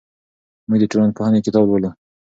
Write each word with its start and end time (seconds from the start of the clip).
موږ 0.67 0.77
د 0.81 0.85
ټولنپوهنې 0.91 1.39
کتاب 1.45 1.63
لولو. 1.69 1.89